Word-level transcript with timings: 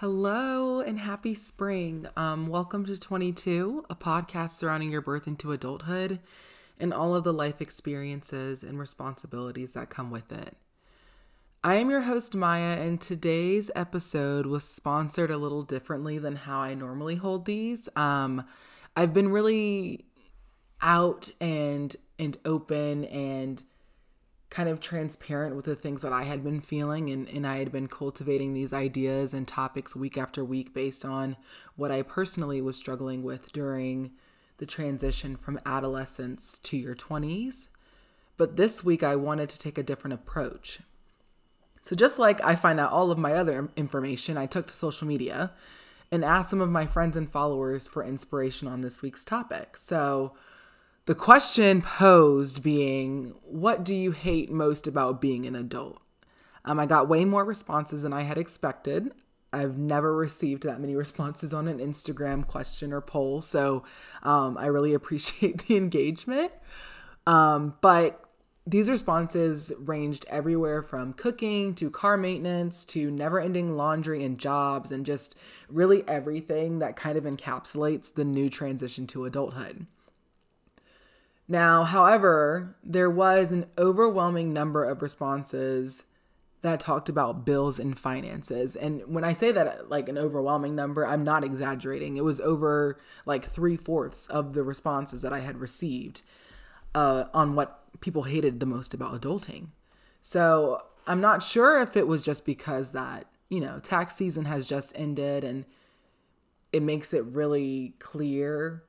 Hello 0.00 0.78
and 0.78 0.96
happy 0.96 1.34
spring. 1.34 2.06
Um, 2.16 2.46
welcome 2.46 2.86
to 2.86 2.96
Twenty, 2.96 3.32
Too, 3.32 3.84
a 3.90 3.96
podcast 3.96 4.50
surrounding 4.50 4.92
your 4.92 5.00
birth 5.00 5.26
into 5.26 5.50
adulthood 5.50 6.20
and 6.78 6.94
all 6.94 7.16
of 7.16 7.24
the 7.24 7.32
life 7.32 7.60
experiences 7.60 8.62
and 8.62 8.78
responsibilities 8.78 9.72
that 9.72 9.90
come 9.90 10.12
with 10.12 10.30
it. 10.30 10.56
I 11.64 11.74
am 11.74 11.90
your 11.90 12.02
host, 12.02 12.36
Maya, 12.36 12.80
and 12.80 13.00
today's 13.00 13.72
episode 13.74 14.46
was 14.46 14.62
sponsored 14.62 15.32
a 15.32 15.36
little 15.36 15.64
differently 15.64 16.16
than 16.18 16.36
how 16.36 16.60
I 16.60 16.74
normally 16.74 17.16
hold 17.16 17.44
these. 17.44 17.88
Um, 17.96 18.44
I've 18.96 19.12
been 19.12 19.32
really 19.32 20.04
out 20.80 21.32
and 21.40 21.96
and 22.20 22.38
open 22.44 23.04
and 23.06 23.64
kind 24.50 24.68
of 24.68 24.80
transparent 24.80 25.54
with 25.54 25.66
the 25.66 25.74
things 25.74 26.00
that 26.00 26.12
I 26.12 26.22
had 26.22 26.42
been 26.42 26.60
feeling 26.60 27.10
and, 27.10 27.28
and 27.28 27.46
I 27.46 27.58
had 27.58 27.70
been 27.70 27.86
cultivating 27.86 28.54
these 28.54 28.72
ideas 28.72 29.34
and 29.34 29.46
topics 29.46 29.94
week 29.94 30.16
after 30.16 30.44
week 30.44 30.72
based 30.72 31.04
on 31.04 31.36
what 31.76 31.90
I 31.90 32.02
personally 32.02 32.62
was 32.62 32.76
struggling 32.76 33.22
with 33.22 33.52
during 33.52 34.12
the 34.56 34.66
transition 34.66 35.36
from 35.36 35.60
adolescence 35.66 36.58
to 36.58 36.76
your 36.76 36.94
20s. 36.94 37.68
But 38.36 38.56
this 38.56 38.82
week 38.82 39.02
I 39.02 39.16
wanted 39.16 39.48
to 39.50 39.58
take 39.58 39.76
a 39.76 39.82
different 39.82 40.14
approach. 40.14 40.80
So 41.82 41.94
just 41.94 42.18
like 42.18 42.42
I 42.44 42.54
find 42.54 42.80
out 42.80 42.92
all 42.92 43.10
of 43.10 43.18
my 43.18 43.34
other 43.34 43.68
information, 43.76 44.36
I 44.36 44.46
took 44.46 44.66
to 44.68 44.74
social 44.74 45.06
media 45.06 45.52
and 46.10 46.24
asked 46.24 46.50
some 46.50 46.60
of 46.60 46.70
my 46.70 46.86
friends 46.86 47.16
and 47.16 47.30
followers 47.30 47.86
for 47.86 48.02
inspiration 48.02 48.66
on 48.66 48.80
this 48.80 49.02
week's 49.02 49.24
topic. 49.24 49.76
So 49.76 50.34
the 51.08 51.14
question 51.14 51.80
posed 51.80 52.62
being, 52.62 53.34
What 53.42 53.82
do 53.82 53.94
you 53.94 54.10
hate 54.10 54.50
most 54.50 54.86
about 54.86 55.22
being 55.22 55.46
an 55.46 55.56
adult? 55.56 56.02
Um, 56.66 56.78
I 56.78 56.84
got 56.84 57.08
way 57.08 57.24
more 57.24 57.46
responses 57.46 58.02
than 58.02 58.12
I 58.12 58.24
had 58.24 58.36
expected. 58.36 59.12
I've 59.50 59.78
never 59.78 60.14
received 60.14 60.64
that 60.64 60.82
many 60.82 60.94
responses 61.04 61.54
on 61.54 61.66
an 61.66 61.78
Instagram 61.78 62.46
question 62.46 62.92
or 62.92 63.00
poll, 63.00 63.40
so 63.40 63.84
um, 64.22 64.58
I 64.58 64.66
really 64.66 64.92
appreciate 65.00 65.66
the 65.66 65.78
engagement. 65.78 66.52
Um, 67.26 67.76
but 67.80 68.22
these 68.66 68.90
responses 68.90 69.72
ranged 69.78 70.26
everywhere 70.28 70.82
from 70.82 71.14
cooking 71.14 71.74
to 71.76 71.88
car 71.88 72.18
maintenance 72.18 72.84
to 72.84 73.10
never 73.10 73.40
ending 73.40 73.78
laundry 73.78 74.22
and 74.22 74.36
jobs, 74.36 74.92
and 74.92 75.06
just 75.06 75.38
really 75.70 76.06
everything 76.06 76.80
that 76.80 76.96
kind 76.96 77.16
of 77.16 77.24
encapsulates 77.24 78.12
the 78.12 78.26
new 78.26 78.50
transition 78.50 79.06
to 79.06 79.24
adulthood. 79.24 79.86
Now, 81.48 81.84
however, 81.84 82.76
there 82.84 83.08
was 83.08 83.50
an 83.50 83.66
overwhelming 83.78 84.52
number 84.52 84.84
of 84.84 85.00
responses 85.00 86.04
that 86.60 86.80
talked 86.80 87.08
about 87.08 87.46
bills 87.46 87.78
and 87.78 87.98
finances. 87.98 88.76
And 88.76 89.02
when 89.06 89.24
I 89.24 89.32
say 89.32 89.52
that, 89.52 89.88
like 89.88 90.08
an 90.08 90.18
overwhelming 90.18 90.74
number, 90.74 91.06
I'm 91.06 91.24
not 91.24 91.44
exaggerating. 91.44 92.16
It 92.16 92.24
was 92.24 92.40
over 92.40 92.98
like 93.24 93.44
three 93.44 93.76
fourths 93.76 94.26
of 94.26 94.52
the 94.52 94.64
responses 94.64 95.22
that 95.22 95.32
I 95.32 95.38
had 95.38 95.58
received 95.58 96.22
uh, 96.94 97.24
on 97.32 97.54
what 97.54 97.80
people 98.00 98.24
hated 98.24 98.60
the 98.60 98.66
most 98.66 98.92
about 98.92 99.18
adulting. 99.18 99.68
So 100.20 100.82
I'm 101.06 101.20
not 101.20 101.42
sure 101.42 101.80
if 101.80 101.96
it 101.96 102.08
was 102.08 102.22
just 102.22 102.44
because 102.44 102.92
that, 102.92 103.26
you 103.48 103.60
know, 103.60 103.78
tax 103.78 104.16
season 104.16 104.44
has 104.46 104.68
just 104.68 104.92
ended 104.98 105.44
and 105.44 105.64
it 106.72 106.82
makes 106.82 107.14
it 107.14 107.24
really 107.24 107.94
clear 107.98 108.82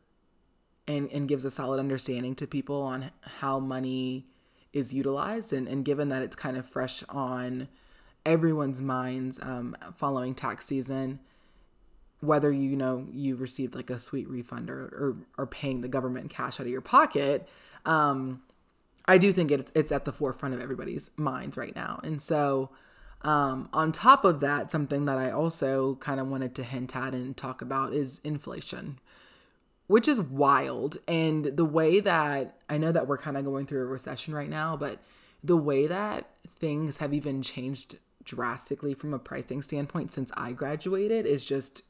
and, 0.90 1.10
and 1.12 1.28
gives 1.28 1.46
a 1.46 1.52
solid 1.52 1.80
understanding 1.80 2.34
to 2.36 2.48
people 2.48 2.82
on 2.82 3.12
how 3.22 3.60
money 3.60 4.26
is 4.74 4.92
utilized. 4.92 5.54
And, 5.54 5.68
and 5.68 5.86
given 5.86 6.10
that 6.10 6.24
it's 6.24 6.36
kind 6.36 6.58
of 6.58 6.68
fresh 6.68 7.04
on 7.08 7.68
everyone's 8.26 8.82
minds 8.82 9.40
um, 9.44 9.78
following 9.96 10.34
tax 10.34 10.66
season, 10.66 11.20
whether 12.22 12.52
you 12.52 12.76
know 12.76 13.06
you 13.12 13.36
received 13.36 13.76
like 13.76 13.92
a 13.92 14.00
sweet 14.00 14.28
refund 14.28 14.70
or, 14.70 14.82
or, 14.82 15.16
or 15.38 15.46
paying 15.46 15.82
the 15.82 15.88
government 15.88 16.32
cash 16.32 16.60
out 16.60 16.66
of 16.66 16.72
your 16.72 16.82
pocket, 16.82 17.48
um, 17.86 18.42
I 19.06 19.20
do 19.20 19.32
think 19.32 19.52
it's, 19.52 19.72
it's 19.76 19.92
at 19.92 20.06
the 20.06 20.12
forefront 20.12 20.56
of 20.56 20.62
everybody's 20.62 21.12
minds 21.18 21.56
right 21.56 21.76
now. 21.76 22.00
And 22.04 22.22
so, 22.22 22.72
um, 23.22 23.70
on 23.74 23.92
top 23.92 24.24
of 24.24 24.40
that, 24.40 24.72
something 24.72 25.06
that 25.06 25.18
I 25.18 25.30
also 25.30 25.96
kind 25.96 26.20
of 26.20 26.28
wanted 26.28 26.56
to 26.56 26.64
hint 26.64 26.96
at 26.96 27.14
and 27.14 27.36
talk 27.36 27.62
about 27.62 27.94
is 27.94 28.22
inflation 28.24 28.98
which 29.90 30.08
is 30.08 30.22
wild. 30.22 31.00
And 31.08 31.46
the 31.46 31.66
way 31.66 32.00
that 32.00 32.58
I 32.70 32.78
know 32.78 32.92
that 32.92 33.08
we're 33.08 33.18
kind 33.18 33.36
of 33.36 33.44
going 33.44 33.66
through 33.66 33.82
a 33.82 33.86
recession 33.86 34.36
right 34.36 34.48
now, 34.48 34.78
but 34.78 35.00
the 35.44 35.58
way 35.58 35.88
that 35.88 36.30
things 36.48 36.98
have 37.00 37.12
even 37.12 37.42
changed 37.42 37.98
drastically 38.24 38.94
from 38.94 39.16
a 39.16 39.20
pricing 39.20 39.64
standpoint 39.64 40.12
since 40.12 40.32
I 40.38 40.52
graduated 40.52 41.26
is 41.26 41.44
just 41.44 41.82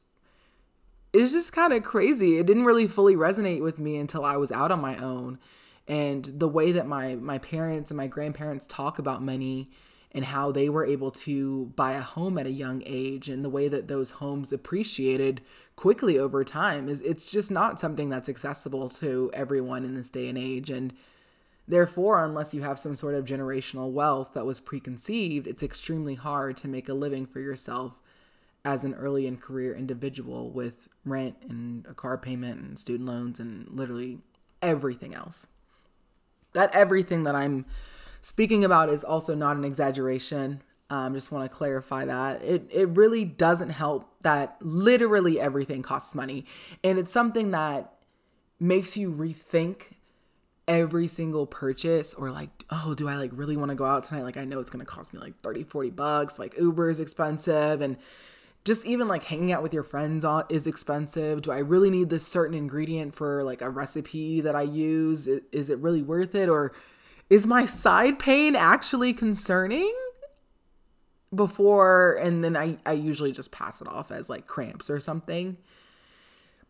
it's 1.12 1.32
just 1.32 1.52
kind 1.52 1.74
of 1.74 1.82
crazy. 1.82 2.38
It 2.38 2.46
didn't 2.46 2.64
really 2.64 2.88
fully 2.88 3.16
resonate 3.16 3.60
with 3.60 3.78
me 3.78 3.98
until 3.98 4.24
I 4.24 4.38
was 4.38 4.50
out 4.50 4.72
on 4.72 4.80
my 4.80 4.96
own. 4.96 5.38
And 5.86 6.24
the 6.24 6.48
way 6.48 6.72
that 6.72 6.86
my 6.86 7.16
my 7.16 7.36
parents 7.36 7.90
and 7.90 7.98
my 7.98 8.06
grandparents 8.06 8.66
talk 8.66 8.98
about 8.98 9.22
money 9.22 9.68
and 10.12 10.24
how 10.24 10.50
they 10.50 10.68
were 10.68 10.84
able 10.84 11.10
to 11.10 11.66
buy 11.76 11.92
a 11.92 12.00
home 12.00 12.36
at 12.36 12.46
a 12.46 12.50
young 12.50 12.82
age 12.84 13.28
and 13.28 13.44
the 13.44 13.50
way 13.50 13.68
that 13.68 13.88
those 13.88 14.12
homes 14.12 14.52
appreciated 14.52 15.40
quickly 15.76 16.18
over 16.18 16.42
time 16.42 16.88
is 16.88 17.00
it's 17.02 17.30
just 17.30 17.50
not 17.50 17.78
something 17.78 18.08
that's 18.08 18.28
accessible 18.28 18.88
to 18.88 19.30
everyone 19.32 19.84
in 19.84 19.94
this 19.94 20.10
day 20.10 20.28
and 20.28 20.36
age. 20.36 20.68
And 20.68 20.92
therefore 21.68 22.24
unless 22.24 22.52
you 22.52 22.62
have 22.62 22.78
some 22.78 22.96
sort 22.96 23.14
of 23.14 23.24
generational 23.24 23.92
wealth 23.92 24.32
that 24.34 24.44
was 24.44 24.58
preconceived 24.58 25.46
it's 25.46 25.62
extremely 25.62 26.16
hard 26.16 26.56
to 26.56 26.66
make 26.66 26.88
a 26.88 26.94
living 26.94 27.24
for 27.24 27.38
yourself 27.38 28.00
as 28.64 28.84
an 28.84 28.94
early 28.94 29.26
in 29.26 29.36
career 29.36 29.74
individual 29.74 30.50
with 30.50 30.88
rent 31.04 31.36
and 31.48 31.86
a 31.86 31.94
car 31.94 32.18
payment 32.18 32.60
and 32.60 32.78
student 32.78 33.08
loans 33.08 33.38
and 33.38 33.68
literally 33.70 34.18
everything 34.60 35.14
else. 35.14 35.46
That 36.52 36.74
everything 36.74 37.22
that 37.22 37.36
i'm 37.36 37.64
speaking 38.22 38.64
about 38.64 38.88
is 38.88 39.04
also 39.04 39.34
not 39.34 39.56
an 39.56 39.64
exaggeration. 39.64 40.62
Um, 40.88 41.14
just 41.14 41.30
want 41.30 41.48
to 41.48 41.56
clarify 41.56 42.04
that. 42.04 42.42
It 42.42 42.68
it 42.72 42.88
really 42.90 43.24
doesn't 43.24 43.70
help 43.70 44.10
that 44.22 44.56
literally 44.60 45.40
everything 45.40 45.82
costs 45.82 46.14
money, 46.14 46.46
and 46.82 46.98
it's 46.98 47.12
something 47.12 47.52
that 47.52 47.92
makes 48.58 48.96
you 48.96 49.10
rethink 49.10 49.92
every 50.68 51.08
single 51.08 51.46
purchase 51.46 52.14
or 52.14 52.30
like 52.30 52.48
oh 52.70 52.94
do 52.94 53.08
i 53.08 53.16
like 53.16 53.30
really 53.32 53.56
want 53.56 53.70
to 53.70 53.74
go 53.74 53.84
out 53.84 54.04
tonight? 54.04 54.22
Like 54.22 54.36
i 54.36 54.44
know 54.44 54.60
it's 54.60 54.70
going 54.70 54.84
to 54.84 54.90
cost 54.90 55.12
me 55.12 55.18
like 55.18 55.34
30 55.40 55.64
40 55.64 55.90
bucks 55.90 56.38
like 56.38 56.56
uber 56.56 56.88
is 56.88 57.00
expensive 57.00 57.80
and 57.80 57.96
just 58.64 58.86
even 58.86 59.08
like 59.08 59.24
hanging 59.24 59.50
out 59.52 59.62
with 59.62 59.72
your 59.72 59.82
friends 59.82 60.24
is 60.50 60.66
expensive. 60.66 61.42
Do 61.42 61.50
i 61.50 61.58
really 61.58 61.90
need 61.90 62.10
this 62.10 62.26
certain 62.26 62.54
ingredient 62.54 63.14
for 63.14 63.42
like 63.42 63.62
a 63.62 63.70
recipe 63.70 64.42
that 64.42 64.54
i 64.54 64.62
use? 64.62 65.26
Is 65.26 65.70
it 65.70 65.78
really 65.78 66.02
worth 66.02 66.34
it? 66.34 66.48
Or 66.48 66.72
is 67.30 67.46
my 67.46 67.64
side 67.64 68.18
pain 68.18 68.54
actually 68.56 69.14
concerning? 69.14 69.94
Before, 71.32 72.14
and 72.14 72.42
then 72.42 72.56
I, 72.56 72.78
I 72.84 72.92
usually 72.92 73.30
just 73.30 73.52
pass 73.52 73.80
it 73.80 73.86
off 73.86 74.10
as 74.10 74.28
like 74.28 74.48
cramps 74.48 74.90
or 74.90 74.98
something. 74.98 75.56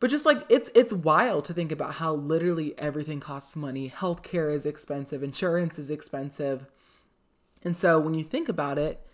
But 0.01 0.11
just 0.11 0.27
like 0.27 0.45
it's 0.51 0.71
it's 0.75 0.93
wild 0.93 1.47
to 1.47 1.55
think 1.55 1.73
about 1.73 1.95
how 1.95 2.15
literally 2.15 2.79
everything 2.79 3.21
costs 3.21 3.57
money. 3.57 3.91
Healthcare 3.91 4.53
is 4.53 4.67
expensive, 4.67 5.23
insurance 5.23 5.79
is 5.79 5.91
expensive. 5.91 6.67
And 7.63 7.77
so 7.77 7.99
when 7.99 8.13
you 8.13 8.25
think 8.25 8.49
about 8.51 8.79
it, 8.79 9.07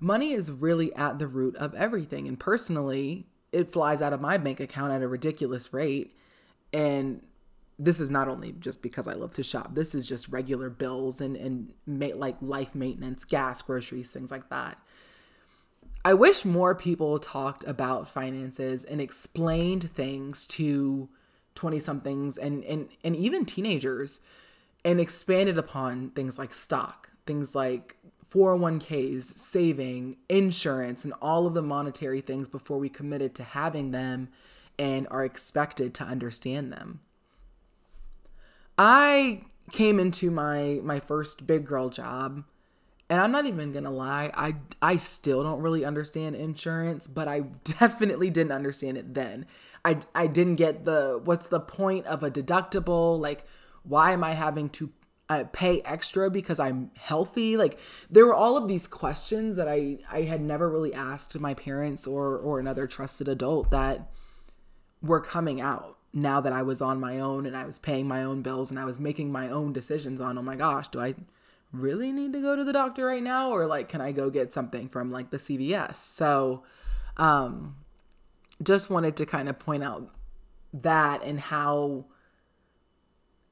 money 0.00 0.32
is 0.32 0.50
really 0.50 0.94
at 0.94 1.18
the 1.18 1.26
root 1.26 1.56
of 1.56 1.74
everything. 1.74 2.26
And 2.26 2.38
personally, 2.38 3.26
it 3.52 3.72
flies 3.72 4.02
out 4.02 4.12
of 4.12 4.20
my 4.20 4.36
bank 4.36 4.60
account 4.60 4.92
at 4.92 5.02
a 5.02 5.08
ridiculous 5.08 5.72
rate. 5.72 6.16
And 6.72 7.22
this 7.78 7.98
is 7.98 8.10
not 8.10 8.28
only 8.28 8.52
just 8.52 8.82
because 8.82 9.08
I 9.08 9.14
love 9.14 9.34
to 9.34 9.42
shop. 9.42 9.74
This 9.74 9.94
is 9.94 10.08
just 10.08 10.28
regular 10.28 10.70
bills 10.70 11.20
and 11.20 11.36
and 11.36 11.72
ma- 11.86 12.14
like 12.14 12.36
life 12.40 12.74
maintenance, 12.74 13.24
gas, 13.24 13.62
groceries, 13.62 14.10
things 14.10 14.30
like 14.30 14.48
that. 14.50 14.78
I 16.04 16.14
wish 16.14 16.44
more 16.44 16.74
people 16.74 17.18
talked 17.18 17.64
about 17.66 18.08
finances 18.08 18.84
and 18.84 19.00
explained 19.00 19.90
things 19.90 20.46
to 20.48 21.08
20 21.54 21.80
somethings 21.80 22.36
and, 22.36 22.62
and 22.64 22.88
and 23.02 23.16
even 23.16 23.44
teenagers 23.44 24.20
and 24.84 25.00
expanded 25.00 25.56
upon 25.56 26.10
things 26.10 26.38
like 26.38 26.52
stock, 26.52 27.10
things 27.26 27.54
like 27.54 27.96
401ks, 28.30 29.22
saving, 29.22 30.16
insurance, 30.28 31.04
and 31.04 31.14
all 31.22 31.46
of 31.46 31.54
the 31.54 31.62
monetary 31.62 32.20
things 32.20 32.48
before 32.48 32.78
we 32.78 32.88
committed 32.88 33.34
to 33.36 33.44
having 33.44 33.92
them 33.92 34.28
and 34.78 35.06
are 35.10 35.24
expected 35.24 35.94
to 35.94 36.04
understand 36.04 36.72
them. 36.72 37.00
I 38.78 39.42
came 39.72 39.98
into 39.98 40.30
my 40.30 40.80
my 40.82 41.00
first 41.00 41.46
big 41.46 41.64
girl 41.66 41.88
job 41.88 42.44
and 43.10 43.20
I'm 43.20 43.32
not 43.32 43.46
even 43.46 43.72
going 43.72 43.84
to 43.84 43.90
lie, 43.90 44.30
I 44.34 44.56
I 44.80 44.96
still 44.96 45.42
don't 45.42 45.60
really 45.60 45.84
understand 45.84 46.36
insurance, 46.36 47.06
but 47.06 47.28
I 47.28 47.40
definitely 47.64 48.30
didn't 48.30 48.52
understand 48.52 48.96
it 48.96 49.14
then. 49.14 49.46
I 49.84 49.98
I 50.14 50.26
didn't 50.26 50.56
get 50.56 50.84
the 50.84 51.20
what's 51.22 51.46
the 51.46 51.60
point 51.60 52.06
of 52.06 52.22
a 52.22 52.30
deductible? 52.30 53.18
Like 53.18 53.44
why 53.82 54.12
am 54.12 54.24
I 54.24 54.32
having 54.32 54.70
to 54.70 54.90
I 55.28 55.44
pay 55.44 55.80
extra 55.82 56.30
because 56.30 56.58
I'm 56.58 56.90
healthy? 56.96 57.56
Like 57.56 57.78
there 58.10 58.26
were 58.26 58.34
all 58.34 58.56
of 58.56 58.68
these 58.68 58.86
questions 58.86 59.56
that 59.56 59.68
I 59.68 59.98
I 60.10 60.22
had 60.22 60.40
never 60.40 60.70
really 60.70 60.94
asked 60.94 61.38
my 61.38 61.54
parents 61.54 62.06
or 62.06 62.36
or 62.38 62.58
another 62.58 62.86
trusted 62.86 63.28
adult 63.28 63.70
that 63.70 64.10
were 65.02 65.20
coming 65.20 65.60
out 65.60 65.98
now 66.14 66.40
that 66.40 66.52
I 66.52 66.62
was 66.62 66.80
on 66.80 67.00
my 67.00 67.18
own 67.18 67.44
and 67.44 67.56
I 67.56 67.64
was 67.64 67.80
paying 67.80 68.06
my 68.06 68.22
own 68.22 68.40
bills 68.40 68.70
and 68.70 68.78
I 68.78 68.84
was 68.84 69.00
making 69.00 69.32
my 69.32 69.50
own 69.50 69.72
decisions 69.72 70.20
on, 70.20 70.38
oh 70.38 70.42
my 70.42 70.54
gosh, 70.54 70.86
do 70.88 71.00
I 71.00 71.16
really 71.72 72.12
need 72.12 72.32
to 72.32 72.40
go 72.40 72.54
to 72.54 72.62
the 72.62 72.72
doctor 72.72 73.04
right 73.04 73.22
now 73.22 73.50
or 73.50 73.66
like 73.66 73.88
can 73.88 74.00
I 74.00 74.12
go 74.12 74.30
get 74.30 74.52
something 74.52 74.88
from 74.88 75.10
like 75.10 75.30
the 75.30 75.38
CVS? 75.38 75.96
So 75.96 76.62
um 77.16 77.74
just 78.62 78.90
wanted 78.90 79.16
to 79.16 79.26
kind 79.26 79.48
of 79.48 79.58
point 79.58 79.82
out 79.82 80.08
that 80.72 81.24
and 81.24 81.40
how 81.40 82.04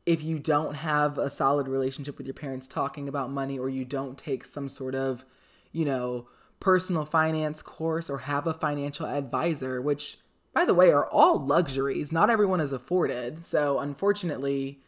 if 0.06 0.22
you 0.22 0.38
don't 0.38 0.74
have 0.74 1.18
a 1.18 1.30
solid 1.30 1.66
relationship 1.66 2.16
with 2.16 2.26
your 2.26 2.34
parents 2.34 2.68
talking 2.68 3.08
about 3.08 3.30
money 3.30 3.58
or 3.58 3.68
you 3.68 3.84
don't 3.84 4.16
take 4.16 4.44
some 4.44 4.68
sort 4.68 4.94
of, 4.94 5.24
you 5.72 5.84
know, 5.84 6.28
personal 6.60 7.04
finance 7.04 7.60
course 7.60 8.08
or 8.08 8.18
have 8.18 8.46
a 8.46 8.54
financial 8.54 9.06
advisor, 9.06 9.80
which 9.80 10.18
by 10.52 10.64
the 10.64 10.74
way 10.74 10.92
are 10.92 11.06
all 11.06 11.38
luxuries, 11.38 12.12
not 12.12 12.30
everyone 12.30 12.60
is 12.60 12.72
afforded. 12.72 13.44
So 13.44 13.78
unfortunately, 13.78 14.80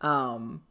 um 0.00 0.62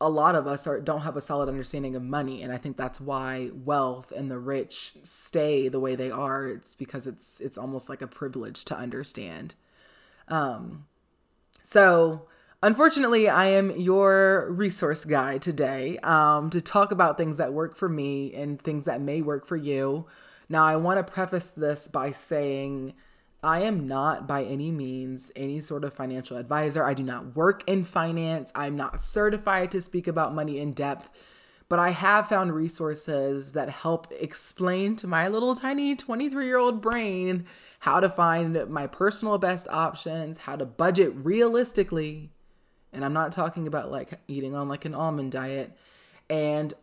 a 0.00 0.10
lot 0.10 0.34
of 0.34 0.46
us 0.46 0.66
are 0.66 0.80
don't 0.80 1.02
have 1.02 1.16
a 1.16 1.22
solid 1.22 1.48
understanding 1.48 1.96
of 1.96 2.02
money. 2.02 2.42
And 2.42 2.52
i 2.52 2.58
think 2.58 2.76
that's 2.76 3.00
why 3.00 3.50
wealth 3.64 4.12
and 4.12 4.30
the 4.30 4.38
rich 4.38 4.94
stay 5.02 5.68
the 5.68 5.80
way 5.80 5.94
they 5.94 6.10
are. 6.10 6.48
It's 6.48 6.74
because 6.74 7.06
it's 7.06 7.40
it's 7.40 7.58
almost 7.58 7.88
like 7.88 8.02
a 8.02 8.06
privilege 8.06 8.64
to 8.66 8.76
understand. 8.76 9.54
Um 10.28 10.86
so 11.62 12.26
unfortunately 12.62 13.28
i 13.28 13.46
am 13.46 13.70
your 13.72 14.50
resource 14.50 15.04
guy 15.04 15.36
today 15.36 15.98
um 15.98 16.48
to 16.50 16.60
talk 16.60 16.90
about 16.90 17.18
things 17.18 17.36
that 17.36 17.52
work 17.52 17.76
for 17.76 17.88
me 17.88 18.32
and 18.34 18.60
things 18.60 18.86
that 18.86 19.00
may 19.00 19.22
work 19.22 19.46
for 19.46 19.56
you. 19.56 20.06
Now 20.48 20.64
i 20.64 20.76
want 20.76 21.04
to 21.04 21.12
preface 21.12 21.50
this 21.50 21.88
by 21.88 22.10
saying 22.10 22.94
I 23.46 23.60
am 23.60 23.86
not 23.86 24.26
by 24.26 24.42
any 24.42 24.72
means 24.72 25.30
any 25.36 25.60
sort 25.60 25.84
of 25.84 25.94
financial 25.94 26.36
advisor. 26.36 26.84
I 26.84 26.94
do 26.94 27.04
not 27.04 27.36
work 27.36 27.62
in 27.68 27.84
finance. 27.84 28.50
I'm 28.56 28.74
not 28.74 29.00
certified 29.00 29.70
to 29.70 29.80
speak 29.80 30.08
about 30.08 30.34
money 30.34 30.58
in 30.58 30.72
depth, 30.72 31.10
but 31.68 31.78
I 31.78 31.90
have 31.90 32.28
found 32.28 32.52
resources 32.52 33.52
that 33.52 33.70
help 33.70 34.12
explain 34.18 34.96
to 34.96 35.06
my 35.06 35.28
little 35.28 35.54
tiny 35.54 35.94
23 35.94 36.44
year 36.44 36.58
old 36.58 36.80
brain 36.80 37.46
how 37.78 38.00
to 38.00 38.10
find 38.10 38.68
my 38.68 38.88
personal 38.88 39.38
best 39.38 39.68
options, 39.68 40.38
how 40.38 40.56
to 40.56 40.66
budget 40.66 41.12
realistically. 41.14 42.32
And 42.92 43.04
I'm 43.04 43.12
not 43.12 43.30
talking 43.30 43.68
about 43.68 43.92
like 43.92 44.18
eating 44.26 44.56
on 44.56 44.68
like 44.68 44.84
an 44.84 44.94
almond 44.94 45.30
diet 45.30 45.70
and 46.28 46.74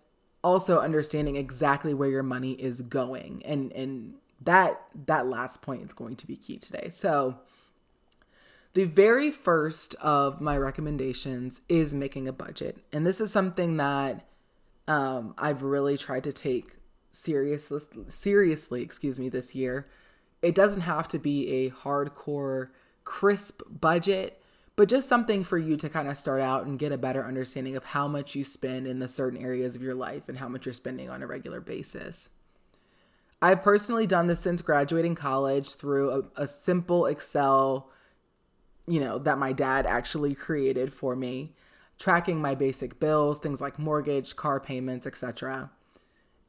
also 0.46 0.80
understanding 0.80 1.36
exactly 1.36 1.94
where 1.94 2.10
your 2.10 2.24
money 2.24 2.54
is 2.54 2.80
going 2.80 3.42
and 3.44 3.74
and 3.74 4.14
that 4.46 4.82
that 5.08 5.28
last 5.28 5.62
point 5.62 5.84
is 5.84 5.94
going 5.94 6.16
to 6.18 6.28
be 6.28 6.36
key 6.36 6.58
today. 6.58 6.90
So 6.90 7.38
the 8.74 8.86
very 8.86 9.32
first 9.32 9.96
of 9.96 10.42
my 10.42 10.58
recommendations 10.58 11.62
is 11.70 11.94
making 11.94 12.28
a 12.28 12.34
budget. 12.34 12.80
And 12.92 13.06
this 13.06 13.22
is 13.22 13.32
something 13.32 13.78
that 13.78 14.26
um, 14.88 15.36
I've 15.38 15.64
really 15.64 15.98
tried 15.98 16.24
to 16.26 16.34
take 16.34 16.76
seriously, 17.12 17.82
seriously, 18.08 18.82
excuse 18.82 19.20
me, 19.20 19.30
this 19.30 19.54
year. 19.54 19.88
It 20.42 20.56
doesn't 20.56 20.82
have 20.82 21.08
to 21.10 21.20
be 21.20 21.50
a 21.50 21.70
hardcore, 21.70 22.70
crisp 23.04 23.62
budget, 23.70 24.42
but 24.76 24.90
just 24.90 25.08
something 25.08 25.44
for 25.44 25.58
you 25.58 25.78
to 25.78 25.88
kind 25.88 26.08
of 26.08 26.18
start 26.18 26.42
out 26.42 26.66
and 26.66 26.80
get 26.80 26.92
a 26.92 26.98
better 26.98 27.24
understanding 27.24 27.76
of 27.76 27.86
how 27.86 28.08
much 28.08 28.36
you 28.36 28.44
spend 28.44 28.88
in 28.88 29.00
the 29.00 29.08
certain 29.08 29.40
areas 29.40 29.76
of 29.76 29.84
your 29.84 29.94
life 29.94 30.28
and 30.28 30.40
how 30.40 30.50
much 30.50 30.66
you're 30.66 30.74
spending 30.74 31.10
on 31.10 31.22
a 31.22 31.28
regular 31.28 31.62
basis. 31.62 32.30
I've 33.44 33.62
personally 33.62 34.08
done 34.08 34.28
this 34.28 34.40
since 34.40 34.62
graduating 34.62 35.16
college 35.16 35.76
through 35.76 36.12
a, 36.38 36.44
a 36.44 36.48
simple 36.48 37.06
Excel, 37.08 37.90
you 38.88 39.02
know, 39.02 39.18
that 39.18 39.38
my 39.38 39.52
dad 39.52 39.86
actually 39.86 40.34
created 40.34 40.94
for 40.94 41.14
me, 41.14 41.54
tracking 42.00 42.40
my 42.40 42.56
basic 42.56 43.02
bills, 43.02 43.40
things 43.40 43.60
like 43.60 43.78
mortgage, 43.78 44.38
car 44.38 44.62
payments, 44.62 45.06
etc. 45.06 45.72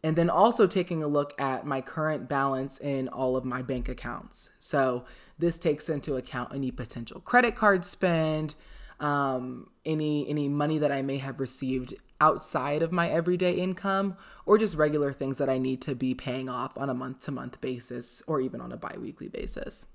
And 0.05 0.15
then 0.15 0.31
also 0.31 0.69
taking 0.69 1.03
a 1.03 1.09
look 1.09 1.33
at 1.37 1.67
my 1.67 1.81
current 1.81 2.29
balance 2.29 2.79
in 2.79 3.09
all 3.09 3.35
of 3.35 3.45
my 3.45 3.61
bank 3.61 3.89
accounts. 3.89 4.51
So 4.61 5.05
this 5.37 5.59
takes 5.59 5.89
into 5.89 6.15
account 6.15 6.55
any 6.55 6.71
potential 6.71 7.21
credit 7.21 7.57
card 7.57 7.85
spend, 7.85 8.55
um, 9.01 9.71
any 9.85 10.29
any 10.29 10.49
money 10.49 10.79
that 10.79 10.93
I 10.93 11.03
may 11.03 11.19
have 11.19 11.41
received 11.41 11.95
outside 12.21 12.83
of 12.83 12.93
my 12.93 13.09
everyday 13.09 13.53
income 13.53 14.17
or 14.47 14.57
just 14.57 14.77
regular 14.77 15.13
things 15.13 15.39
that 15.39 15.51
I 15.51 15.59
need 15.59 15.83
to 15.83 15.95
be 15.95 16.15
paying 16.15 16.49
off 16.49 16.77
on 16.79 16.89
a 16.89 16.95
month 16.95 17.23
to 17.25 17.33
month 17.33 17.61
basis 17.61 18.23
or 18.27 18.41
even 18.41 18.61
on 18.61 18.73
a 18.73 18.77
bi 18.77 18.97
weekly 18.99 19.29
basis. 19.29 19.87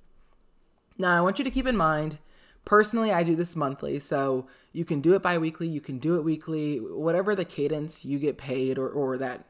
Now, 0.98 1.18
I 1.18 1.22
want 1.22 1.40
you 1.40 1.46
to 1.46 1.52
keep 1.52 1.66
in 1.66 1.78
mind, 1.78 2.20
personally, 2.66 3.12
I 3.12 3.24
do 3.24 3.36
this 3.36 3.56
monthly. 3.56 4.00
So 4.00 4.48
you 4.74 4.84
can 4.84 5.00
do 5.00 5.14
it 5.14 5.22
bi 5.22 5.38
weekly, 5.38 5.68
you 5.68 5.82
can 5.82 5.98
do 5.98 6.18
it 6.18 6.24
weekly, 6.24 6.78
whatever 6.78 7.36
the 7.36 7.46
cadence 7.46 8.06
you 8.06 8.20
get 8.20 8.38
paid 8.38 8.78
or, 8.78 8.90
or 8.90 9.18
that 9.18 9.46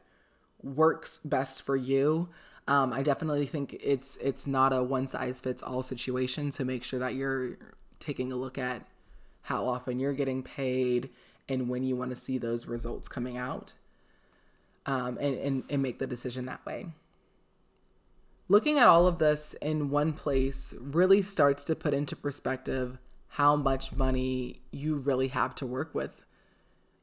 works 0.62 1.18
best 1.24 1.62
for 1.62 1.76
you. 1.76 2.28
Um, 2.68 2.92
I 2.92 3.02
definitely 3.02 3.46
think 3.46 3.76
it's 3.82 4.16
it's 4.16 4.46
not 4.46 4.72
a 4.72 4.82
one 4.82 5.08
size 5.08 5.40
fits 5.40 5.62
all 5.62 5.82
situation. 5.82 6.52
So 6.52 6.62
make 6.62 6.84
sure 6.84 7.00
that 7.00 7.14
you're 7.14 7.58
taking 7.98 8.30
a 8.30 8.36
look 8.36 8.58
at 8.58 8.86
how 9.42 9.66
often 9.66 9.98
you're 9.98 10.12
getting 10.12 10.42
paid 10.42 11.10
and 11.48 11.68
when 11.68 11.82
you 11.82 11.96
want 11.96 12.10
to 12.10 12.16
see 12.16 12.38
those 12.38 12.66
results 12.66 13.08
coming 13.08 13.36
out 13.36 13.74
um, 14.86 15.18
and, 15.20 15.36
and, 15.38 15.64
and 15.68 15.82
make 15.82 15.98
the 15.98 16.06
decision 16.06 16.46
that 16.46 16.64
way. 16.64 16.86
Looking 18.48 18.78
at 18.78 18.88
all 18.88 19.06
of 19.06 19.18
this 19.18 19.54
in 19.54 19.90
one 19.90 20.12
place 20.12 20.74
really 20.80 21.22
starts 21.22 21.62
to 21.64 21.76
put 21.76 21.94
into 21.94 22.16
perspective 22.16 22.98
how 23.34 23.54
much 23.54 23.92
money 23.92 24.60
you 24.72 24.96
really 24.96 25.28
have 25.28 25.54
to 25.56 25.66
work 25.66 25.94
with, 25.94 26.24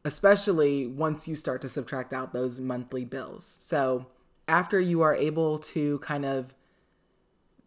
especially 0.04 0.86
once 0.86 1.26
you 1.28 1.36
start 1.36 1.62
to 1.62 1.70
subtract 1.70 2.12
out 2.12 2.34
those 2.34 2.60
monthly 2.60 3.06
bills. 3.06 3.46
So, 3.46 4.08
after 4.50 4.80
you 4.80 5.02
are 5.02 5.16
able 5.16 5.58
to 5.60 6.00
kind 6.00 6.26
of 6.26 6.54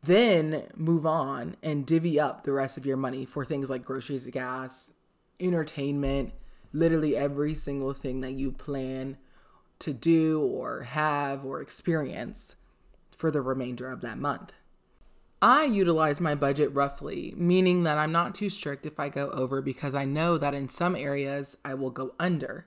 then 0.02 0.64
move 0.76 1.05
on 1.05 1.56
and 1.62 1.87
divvy 1.87 2.19
up 2.19 2.44
the 2.44 2.52
rest 2.52 2.79
of 2.79 2.87
your 2.87 2.97
money 2.97 3.25
for 3.25 3.44
things 3.44 3.69
like 3.69 3.85
groceries, 3.85 4.26
gas, 4.26 4.94
entertainment, 5.38 6.32
literally 6.73 7.17
every 7.17 7.55
single 7.55 7.93
thing 7.93 8.20
that 8.20 8.32
you 8.32 8.50
plan 8.50 9.19
to 9.81 9.93
do 9.93 10.41
or 10.41 10.82
have 10.82 11.44
or 11.44 11.61
experience 11.61 12.56
for 13.16 13.30
the 13.30 13.42
remainder 13.42 13.90
of 13.90 14.00
that 14.00 14.19
month. 14.19 14.52
I 15.42 15.64
utilize 15.64 16.21
my 16.21 16.35
budget 16.35 16.73
roughly, 16.75 17.33
meaning 17.37 17.85
that 17.85 17.97
I'm 17.97 18.12
not 18.12 18.35
too 18.35 18.50
strict 18.50 18.85
if 18.85 19.00
I 19.00 19.09
go 19.09 19.30
over 19.30 19.62
because 19.62 19.95
I 19.95 20.04
know 20.04 20.37
that 20.37 20.54
in 20.54 20.69
some 20.69 20.95
areas 20.95 21.57
I 21.64 21.75
will 21.75 21.90
go 21.90 22.14
under. 22.19 22.66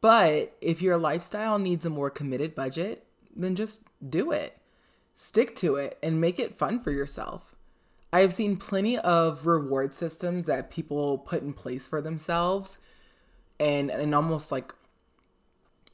But 0.00 0.56
if 0.60 0.80
your 0.80 0.96
lifestyle 0.96 1.58
needs 1.58 1.84
a 1.84 1.90
more 1.90 2.10
committed 2.10 2.54
budget, 2.54 3.06
then 3.34 3.56
just 3.56 3.84
do 4.08 4.30
it. 4.30 4.59
Stick 5.14 5.54
to 5.56 5.76
it 5.76 5.98
and 6.02 6.20
make 6.20 6.38
it 6.38 6.56
fun 6.56 6.80
for 6.80 6.90
yourself. 6.90 7.54
I 8.12 8.20
have 8.20 8.32
seen 8.32 8.56
plenty 8.56 8.98
of 8.98 9.46
reward 9.46 9.94
systems 9.94 10.46
that 10.46 10.70
people 10.70 11.18
put 11.18 11.42
in 11.42 11.52
place 11.52 11.86
for 11.86 12.00
themselves 12.00 12.78
and 13.60 13.90
and 13.90 14.14
almost 14.14 14.50
like 14.50 14.74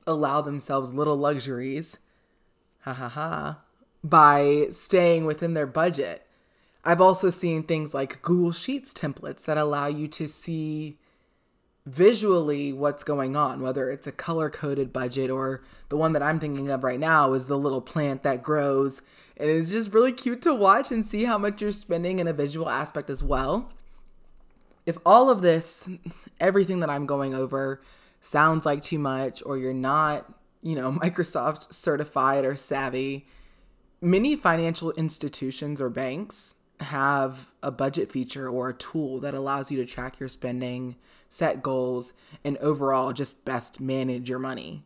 allow 0.06 0.40
themselves 0.40 0.94
little 0.94 1.16
luxuries 1.16 1.98
ha 2.80 2.92
ha 2.94 3.08
ha 3.08 3.58
by 4.02 4.68
staying 4.70 5.26
within 5.26 5.54
their 5.54 5.66
budget. 5.66 6.26
I've 6.84 7.00
also 7.00 7.30
seen 7.30 7.64
things 7.64 7.92
like 7.92 8.22
Google 8.22 8.52
Sheets 8.52 8.94
templates 8.94 9.44
that 9.44 9.58
allow 9.58 9.86
you 9.86 10.06
to 10.08 10.28
see 10.28 10.98
visually 11.86 12.72
what's 12.72 13.04
going 13.04 13.36
on, 13.36 13.62
whether 13.62 13.90
it's 13.90 14.06
a 14.06 14.12
color 14.12 14.50
coded 14.50 14.92
budget 14.92 15.30
or 15.30 15.62
the 15.88 15.96
one 15.96 16.12
that 16.12 16.22
I'm 16.22 16.38
thinking 16.40 16.68
of 16.68 16.84
right 16.84 17.00
now 17.00 17.32
is 17.32 17.46
the 17.46 17.58
little 17.58 17.80
plant 17.80 18.22
that 18.24 18.42
grows. 18.42 19.02
And 19.38 19.48
it's 19.48 19.70
just 19.70 19.92
really 19.92 20.12
cute 20.12 20.42
to 20.42 20.54
watch 20.54 20.90
and 20.90 21.04
see 21.04 21.24
how 21.24 21.38
much 21.38 21.62
you're 21.62 21.72
spending 21.72 22.18
in 22.18 22.26
a 22.26 22.32
visual 22.32 22.68
aspect 22.68 23.08
as 23.08 23.22
well 23.22 23.70
if 24.86 24.96
all 25.04 25.28
of 25.28 25.42
this, 25.42 25.88
everything 26.40 26.80
that 26.80 26.88
I'm 26.88 27.06
going 27.06 27.34
over, 27.34 27.82
sounds 28.20 28.64
like 28.64 28.82
too 28.82 29.00
much, 29.00 29.42
or 29.44 29.58
you're 29.58 29.74
not, 29.74 30.32
you 30.62 30.76
know, 30.76 30.92
Microsoft 31.02 31.74
certified 31.74 32.44
or 32.44 32.56
savvy, 32.56 33.26
many 34.00 34.36
financial 34.36 34.92
institutions 34.92 35.80
or 35.80 35.90
banks 35.90 36.54
have 36.80 37.52
a 37.62 37.70
budget 37.70 38.10
feature 38.10 38.48
or 38.48 38.68
a 38.68 38.74
tool 38.74 39.20
that 39.20 39.34
allows 39.34 39.70
you 39.70 39.78
to 39.78 39.86
track 39.86 40.20
your 40.20 40.28
spending, 40.28 40.96
set 41.28 41.62
goals, 41.62 42.12
and 42.44 42.56
overall 42.58 43.12
just 43.12 43.44
best 43.44 43.80
manage 43.80 44.28
your 44.28 44.38
money. 44.38 44.84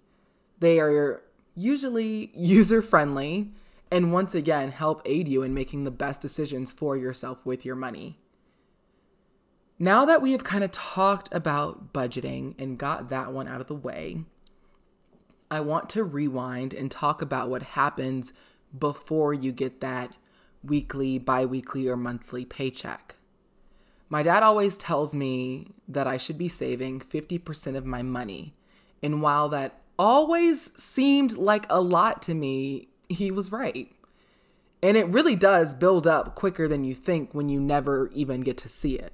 They 0.61 0.78
are 0.78 1.23
usually 1.56 2.30
user 2.35 2.80
friendly 2.80 3.50
and 3.90 4.12
once 4.12 4.35
again 4.35 4.70
help 4.70 5.02
aid 5.04 5.26
you 5.26 5.42
in 5.42 5.52
making 5.52 5.85
the 5.85 5.90
best 5.90 6.20
decisions 6.20 6.70
for 6.70 6.97
yourself 6.97 7.44
with 7.44 7.64
your 7.64 7.75
money. 7.75 8.18
Now 9.78 10.04
that 10.04 10.23
we 10.23 10.32
have 10.32 10.44
kind 10.44 10.62
of 10.62 10.70
talked 10.70 11.28
about 11.32 11.92
budgeting 11.92 12.54
and 12.59 12.78
got 12.78 13.09
that 13.09 13.32
one 13.32 13.49
out 13.49 13.61
of 13.61 13.66
the 13.66 13.75
way, 13.75 14.25
I 15.50 15.61
want 15.61 15.88
to 15.90 16.04
rewind 16.04 16.75
and 16.75 16.90
talk 16.90 17.23
about 17.23 17.49
what 17.49 17.62
happens 17.62 18.32
before 18.78 19.35
you 19.35 19.50
get 19.50 19.80
that 19.80 20.14
weekly, 20.62 21.19
bi 21.19 21.45
weekly, 21.45 21.88
or 21.88 21.97
monthly 21.97 22.45
paycheck. 22.45 23.17
My 24.09 24.23
dad 24.23 24.43
always 24.43 24.76
tells 24.76 25.14
me 25.14 25.69
that 25.88 26.07
I 26.07 26.17
should 26.17 26.37
be 26.37 26.49
saving 26.49 27.00
50% 27.00 27.76
of 27.76 27.87
my 27.87 28.02
money. 28.02 28.55
And 29.02 29.23
while 29.23 29.49
that 29.50 29.81
always 29.99 30.73
seemed 30.81 31.37
like 31.37 31.67
a 31.71 31.81
lot 31.81 32.21
to 32.23 32.35
me, 32.35 32.88
he 33.09 33.31
was 33.31 33.52
right. 33.52 33.90
And 34.83 34.97
it 34.97 35.07
really 35.09 35.37
does 35.37 35.75
build 35.75 36.07
up 36.07 36.35
quicker 36.35 36.67
than 36.67 36.85
you 36.85 36.95
think 36.95 37.35
when 37.35 37.49
you 37.49 37.61
never 37.61 38.11
even 38.12 38.40
get 38.40 38.57
to 38.59 38.69
see 38.69 38.95
it. 38.97 39.12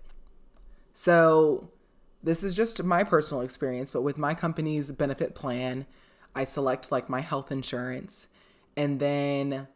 So, 0.94 1.70
this 2.22 2.42
is 2.42 2.54
just 2.54 2.82
my 2.82 3.04
personal 3.04 3.42
experience, 3.42 3.90
but 3.90 4.02
with 4.02 4.16
my 4.16 4.34
company's 4.34 4.90
benefit 4.90 5.34
plan, 5.34 5.86
I 6.34 6.44
select 6.44 6.90
like 6.90 7.08
my 7.08 7.20
health 7.20 7.52
insurance 7.52 8.28
and 8.76 9.00
then 9.00 9.68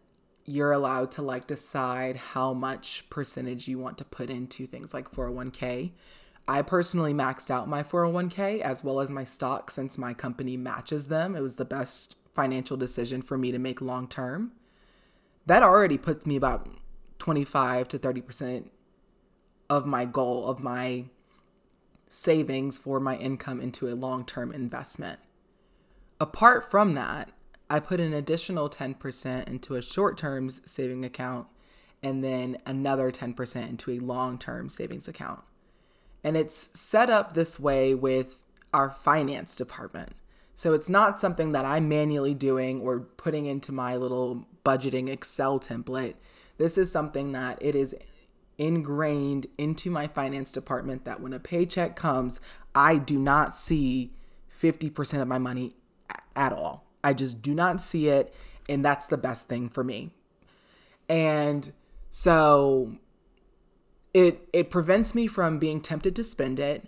you're 0.45 0.73
allowed 0.73 1.11
to 1.13 1.23
like 1.23 1.47
decide 1.47 2.17
how 2.17 2.53
much 2.53 3.05
percentage 3.11 3.69
you 3.69 3.79
want 3.79 3.99
to 3.99 4.05
put 4.05 4.31
into 4.31 4.67
things 4.67 4.93
like 4.93 5.11
401k. 5.11 5.93
I 6.49 6.63
personally 6.63 7.15
maxed 7.15 7.51
out 7.51 7.69
my 7.69 7.83
401k 7.83 8.61
as 8.61 8.83
well 8.83 9.01
as 9.01 9.11
my 9.11 9.25
stock 9.25 9.71
since 9.71 9.97
my 9.97 10.15
company 10.15 10.57
matches 10.57 11.09
them. 11.09 11.37
It 11.37 11.41
was 11.41 11.57
the 11.57 11.65
best 11.65 12.17
financial 12.35 12.77
decision 12.77 13.23
for 13.23 13.39
me 13.39 13.53
to 13.53 13.59
make 13.59 13.81
long 13.81 14.09
term. 14.09 14.53
That 15.47 15.63
already 15.63 15.99
puts 15.99 16.27
me 16.27 16.37
about 16.37 16.69
25 17.19 17.89
to 17.89 17.99
30% 17.99 18.71
of 19.69 19.87
my 19.87 20.05
goal 20.05 20.47
of 20.47 20.61
my 20.61 21.05
savings 22.09 22.77
for 22.77 22.99
my 22.99 23.17
income 23.17 23.61
into 23.61 23.89
a 23.89 23.95
long 23.95 24.25
term 24.25 24.53
investment. 24.53 25.21
Apart 26.19 26.71
from 26.71 26.95
that, 26.95 27.31
I 27.71 27.79
put 27.79 28.01
an 28.01 28.13
additional 28.13 28.69
10% 28.69 29.47
into 29.47 29.77
a 29.77 29.83
short 29.83 30.19
term 30.19 30.51
saving 30.51 31.05
account 31.05 31.47
and 32.03 32.25
then 32.25 32.59
another 32.67 33.13
10% 33.13 33.69
into 33.69 33.93
a 33.93 34.01
long 34.01 34.39
term 34.39 34.69
savings 34.69 35.07
account. 35.07 35.41
And 36.25 36.37
it's 36.37 36.69
set 36.79 37.09
up 37.09 37.33
this 37.33 37.61
way 37.61 37.95
with 37.95 38.45
our 38.75 38.91
finance 38.91 39.55
department. 39.55 40.15
So 40.57 40.75
it's 40.75 40.91
not 40.91 41.21
something 41.21 41.53
that 41.53 41.65
I'm 41.65 41.89
manually 41.89 42.35
doing 42.35 42.81
or 42.81 43.01
putting 43.01 43.47
into 43.47 43.73
my 43.73 43.97
little 43.97 44.47
budgeting 44.65 45.09
Excel 45.09 45.59
template. 45.59 46.15
This 46.59 46.77
is 46.77 46.93
something 46.93 47.33
that 47.33 47.57
it 47.63 47.75
is 47.75 47.95
ingrained 48.59 49.47
into 49.57 49.91
my 49.91 50.07
finance 50.07 50.51
department 50.51 51.05
that 51.05 51.21
when 51.21 51.33
a 51.33 51.39
paycheck 51.39 51.97
comes, 51.97 52.41
I 52.75 52.99
do 52.99 53.19
not 53.19 53.57
see 53.57 54.13
50% 54.61 55.23
of 55.23 55.29
my 55.29 55.39
money 55.39 55.73
at 56.37 56.53
all. 56.53 56.90
I 57.03 57.13
just 57.13 57.43
do 57.43 57.55
not 57.55 57.81
see 57.81 58.09
it. 58.09 58.35
And 58.69 58.85
that's 58.85 59.07
the 59.07 59.19
best 59.19 59.49
thing 59.49 59.69
for 59.69 59.83
me. 59.83 60.11
And 61.09 61.73
so 62.11 62.97
it 64.13 64.49
it 64.53 64.71
prevents 64.71 65.15
me 65.15 65.27
from 65.27 65.59
being 65.59 65.81
tempted 65.81 66.17
to 66.17 66.25
spend 66.25 66.59
it 66.59 66.87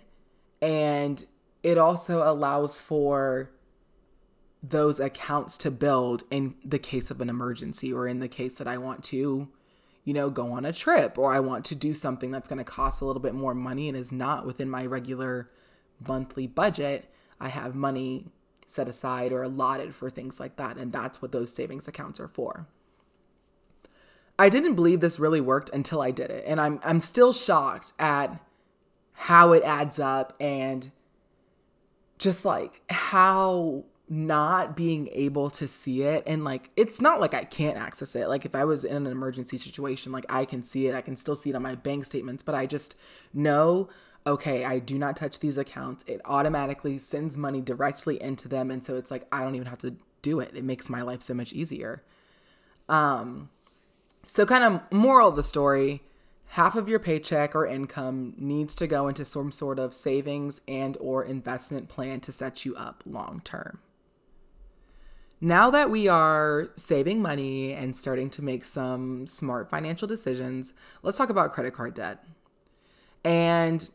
and 0.61 1.25
it 1.61 1.77
also 1.77 2.29
allows 2.29 2.77
for 2.77 3.49
those 4.61 4.99
accounts 4.99 5.57
to 5.57 5.71
build 5.71 6.23
in 6.29 6.55
the 6.63 6.79
case 6.79 7.09
of 7.09 7.21
an 7.21 7.29
emergency 7.29 7.91
or 7.91 8.07
in 8.07 8.19
the 8.19 8.27
case 8.27 8.57
that 8.57 8.67
I 8.67 8.77
want 8.77 9.03
to 9.05 9.47
you 10.03 10.13
know 10.13 10.29
go 10.29 10.51
on 10.51 10.65
a 10.65 10.73
trip 10.73 11.17
or 11.17 11.33
I 11.33 11.39
want 11.39 11.63
to 11.65 11.75
do 11.75 11.93
something 11.93 12.31
that's 12.31 12.49
going 12.49 12.59
to 12.59 12.65
cost 12.65 13.01
a 13.01 13.05
little 13.05 13.21
bit 13.21 13.33
more 13.33 13.55
money 13.55 13.87
and 13.87 13.97
is 13.97 14.11
not 14.11 14.45
within 14.45 14.69
my 14.69 14.85
regular 14.85 15.49
monthly 16.05 16.47
budget 16.47 17.09
I 17.39 17.47
have 17.49 17.75
money 17.75 18.27
set 18.73 18.87
aside 18.87 19.31
or 19.31 19.43
allotted 19.43 19.95
for 19.95 20.09
things 20.09 20.39
like 20.39 20.55
that. 20.57 20.77
And 20.77 20.91
that's 20.91 21.21
what 21.21 21.31
those 21.31 21.53
savings 21.53 21.87
accounts 21.87 22.19
are 22.19 22.27
for. 22.27 22.67
I 24.37 24.49
didn't 24.49 24.75
believe 24.75 24.99
this 24.99 25.19
really 25.19 25.41
worked 25.41 25.69
until 25.69 26.01
I 26.01 26.11
did 26.11 26.31
it. 26.31 26.43
And 26.47 26.59
I'm, 26.59 26.79
I'm 26.83 26.99
still 26.99 27.33
shocked 27.33 27.93
at 27.99 28.39
how 29.13 29.53
it 29.53 29.63
adds 29.63 29.99
up 29.99 30.33
and 30.39 30.91
just 32.17 32.45
like 32.45 32.81
how 32.89 33.83
not 34.09 34.75
being 34.75 35.07
able 35.11 35.49
to 35.49 35.67
see 35.67 36.03
it 36.03 36.21
and 36.27 36.43
like 36.43 36.69
it's 36.75 36.99
not 36.99 37.19
like 37.19 37.33
I 37.33 37.43
can't 37.43 37.77
access 37.77 38.15
it. 38.15 38.27
Like 38.27 38.45
if 38.45 38.53
I 38.53 38.65
was 38.65 38.83
in 38.83 38.95
an 38.95 39.07
emergency 39.07 39.57
situation, 39.57 40.11
like 40.11 40.25
I 40.29 40.45
can 40.45 40.61
see 40.63 40.87
it. 40.87 40.95
I 40.95 41.01
can 41.01 41.15
still 41.15 41.35
see 41.35 41.49
it 41.49 41.55
on 41.55 41.61
my 41.61 41.75
bank 41.75 42.05
statements, 42.05 42.43
but 42.43 42.53
I 42.55 42.65
just 42.65 42.95
know 43.33 43.89
okay, 44.25 44.63
I 44.63 44.79
do 44.79 44.97
not 44.97 45.15
touch 45.15 45.39
these 45.39 45.57
accounts. 45.57 46.03
It 46.07 46.21
automatically 46.25 46.97
sends 46.97 47.37
money 47.37 47.61
directly 47.61 48.21
into 48.21 48.47
them. 48.47 48.71
And 48.71 48.83
so 48.83 48.95
it's 48.95 49.11
like, 49.11 49.27
I 49.31 49.43
don't 49.43 49.55
even 49.55 49.67
have 49.67 49.79
to 49.79 49.95
do 50.21 50.39
it. 50.39 50.51
It 50.55 50.63
makes 50.63 50.89
my 50.89 51.01
life 51.01 51.21
so 51.21 51.33
much 51.33 51.53
easier. 51.53 52.03
Um, 52.87 53.49
so 54.27 54.45
kind 54.45 54.63
of 54.63 54.81
moral 54.91 55.29
of 55.29 55.35
the 55.35 55.43
story, 55.43 56.01
half 56.47 56.75
of 56.75 56.87
your 56.87 56.99
paycheck 56.99 57.55
or 57.55 57.65
income 57.65 58.33
needs 58.37 58.75
to 58.75 58.87
go 58.87 59.07
into 59.07 59.25
some 59.25 59.51
sort 59.51 59.79
of 59.79 59.93
savings 59.93 60.61
and 60.67 60.97
or 60.99 61.23
investment 61.23 61.89
plan 61.89 62.19
to 62.21 62.31
set 62.31 62.65
you 62.65 62.75
up 62.75 63.03
long 63.05 63.41
term. 63.43 63.79
Now 65.41 65.69
that 65.71 65.89
we 65.89 66.07
are 66.07 66.69
saving 66.77 67.21
money 67.21 67.73
and 67.73 67.93
starting 67.93 68.29
to 68.29 68.41
make 68.41 68.63
some 68.63 69.27
smart 69.27 69.69
financial 69.69 70.07
decisions, 70.07 70.71
let's 71.01 71.17
talk 71.17 71.29
about 71.29 71.51
credit 71.51 71.73
card 71.73 71.95
debt. 71.95 72.23
And 73.25 73.89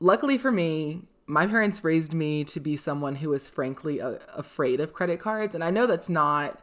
luckily 0.00 0.38
for 0.38 0.50
me, 0.50 1.02
my 1.26 1.46
parents 1.46 1.82
raised 1.82 2.14
me 2.14 2.44
to 2.44 2.60
be 2.60 2.76
someone 2.76 3.16
who 3.16 3.32
is 3.32 3.48
frankly 3.48 3.98
a- 3.98 4.20
afraid 4.34 4.80
of 4.80 4.92
credit 4.92 5.20
cards. 5.20 5.54
And 5.54 5.64
I 5.64 5.70
know 5.70 5.86
that's 5.86 6.08
not 6.08 6.60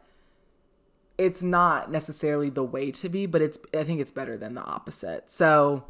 it's 1.17 1.43
not 1.43 1.91
necessarily 1.91 2.49
the 2.49 2.63
way 2.63 2.89
to 2.91 3.07
be, 3.07 3.25
but 3.25 3.41
it's 3.41 3.59
I 3.73 3.83
think 3.83 4.01
it's 4.01 4.11
better 4.11 4.37
than 4.37 4.55
the 4.55 4.63
opposite. 4.63 5.29
So 5.29 5.83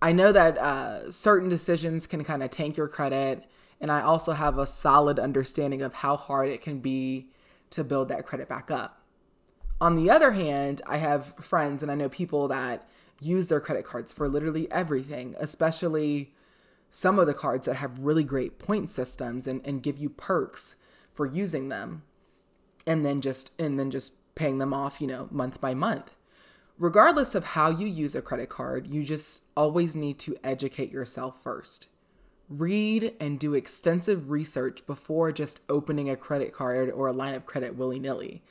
I 0.00 0.12
know 0.12 0.32
that 0.32 0.56
uh, 0.58 1.10
certain 1.10 1.48
decisions 1.48 2.06
can 2.06 2.24
kind 2.24 2.42
of 2.42 2.50
tank 2.50 2.76
your 2.76 2.88
credit, 2.88 3.44
and 3.80 3.90
I 3.90 4.00
also 4.02 4.32
have 4.32 4.58
a 4.58 4.66
solid 4.66 5.18
understanding 5.18 5.82
of 5.82 5.94
how 5.94 6.16
hard 6.16 6.48
it 6.48 6.62
can 6.62 6.78
be 6.78 7.30
to 7.70 7.84
build 7.84 8.08
that 8.08 8.26
credit 8.26 8.48
back 8.48 8.70
up. 8.70 9.02
On 9.80 9.96
the 9.96 10.10
other 10.10 10.32
hand, 10.32 10.82
I 10.86 10.98
have 10.98 11.34
friends 11.38 11.82
and 11.82 11.90
I 11.90 11.94
know 11.94 12.08
people 12.08 12.48
that 12.48 12.86
use 13.20 13.48
their 13.48 13.60
credit 13.60 13.84
cards 13.84 14.12
for 14.12 14.28
literally 14.28 14.70
everything, 14.70 15.34
especially 15.38 16.32
some 16.90 17.18
of 17.18 17.26
the 17.26 17.34
cards 17.34 17.66
that 17.66 17.76
have 17.76 18.00
really 18.00 18.24
great 18.24 18.58
point 18.58 18.90
systems 18.90 19.46
and, 19.46 19.60
and 19.64 19.82
give 19.82 19.98
you 19.98 20.08
perks 20.08 20.76
for 21.12 21.26
using 21.26 21.68
them 21.68 22.02
and 22.86 23.04
then 23.04 23.20
just 23.20 23.50
and 23.58 23.78
then 23.78 23.90
just 23.90 24.14
paying 24.34 24.58
them 24.58 24.74
off 24.74 25.00
you 25.00 25.06
know 25.06 25.28
month 25.30 25.60
by 25.60 25.74
month. 25.74 26.14
Regardless 26.78 27.34
of 27.34 27.44
how 27.44 27.68
you 27.68 27.86
use 27.86 28.14
a 28.14 28.22
credit 28.22 28.48
card 28.48 28.86
you 28.86 29.04
just 29.04 29.42
always 29.56 29.94
need 29.94 30.18
to 30.18 30.36
educate 30.42 30.90
yourself 30.90 31.42
first. 31.42 31.86
Read 32.48 33.14
and 33.20 33.38
do 33.38 33.54
extensive 33.54 34.30
research 34.30 34.84
before 34.86 35.30
just 35.30 35.60
opening 35.68 36.10
a 36.10 36.16
credit 36.16 36.52
card 36.52 36.90
or 36.90 37.06
a 37.06 37.12
line 37.12 37.34
of 37.34 37.46
credit 37.46 37.76
willy-nilly. 37.76 38.42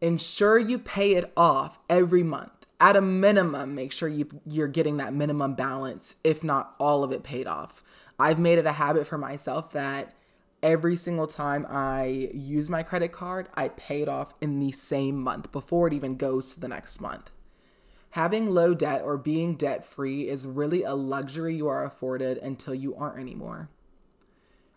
Ensure 0.00 0.58
you 0.58 0.76
pay 0.76 1.14
it 1.14 1.32
off 1.36 1.78
every 1.88 2.24
month 2.24 2.61
at 2.82 2.96
a 2.96 3.00
minimum, 3.00 3.76
make 3.76 3.92
sure 3.92 4.08
you 4.08 4.26
you're 4.44 4.66
getting 4.66 4.96
that 4.96 5.14
minimum 5.14 5.54
balance, 5.54 6.16
if 6.24 6.42
not 6.42 6.74
all 6.80 7.04
of 7.04 7.12
it 7.12 7.22
paid 7.22 7.46
off. 7.46 7.84
I've 8.18 8.40
made 8.40 8.58
it 8.58 8.66
a 8.66 8.72
habit 8.72 9.06
for 9.06 9.16
myself 9.16 9.70
that 9.72 10.14
every 10.64 10.96
single 10.96 11.28
time 11.28 11.64
I 11.70 12.30
use 12.34 12.68
my 12.68 12.82
credit 12.82 13.12
card, 13.12 13.48
I 13.54 13.68
pay 13.68 14.02
it 14.02 14.08
off 14.08 14.34
in 14.40 14.58
the 14.58 14.72
same 14.72 15.22
month 15.22 15.52
before 15.52 15.86
it 15.86 15.92
even 15.92 16.16
goes 16.16 16.52
to 16.52 16.60
the 16.60 16.68
next 16.68 17.00
month. 17.00 17.30
Having 18.10 18.50
low 18.50 18.74
debt 18.74 19.02
or 19.04 19.16
being 19.16 19.54
debt 19.54 19.84
free 19.84 20.28
is 20.28 20.44
really 20.44 20.82
a 20.82 20.94
luxury 20.94 21.54
you 21.54 21.68
are 21.68 21.84
afforded 21.84 22.36
until 22.38 22.74
you 22.74 22.96
aren't 22.96 23.20
anymore. 23.20 23.70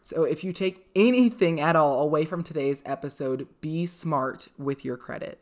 So, 0.03 0.23
if 0.25 0.43
you 0.43 0.53
take 0.53 0.87
anything 0.95 1.59
at 1.59 1.75
all 1.75 2.03
away 2.03 2.25
from 2.25 2.43
today's 2.43 2.83
episode, 2.85 3.47
be 3.61 3.87
smart 3.87 4.47
with 4.59 4.85
your 4.85 4.95
credit. 4.95 5.41